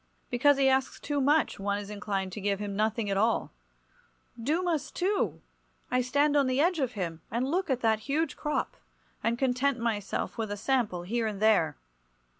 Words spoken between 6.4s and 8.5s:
the edge of him, and look at that huge